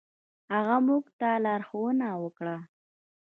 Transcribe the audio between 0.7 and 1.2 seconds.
موږ